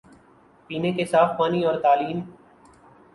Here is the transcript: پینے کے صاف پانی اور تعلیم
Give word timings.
پینے 0.69 0.91
کے 0.91 1.05
صاف 1.05 1.37
پانی 1.37 1.63
اور 1.65 1.79
تعلیم 1.79 2.19